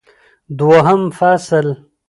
دوهم 0.57 1.01
فصل 1.09 1.67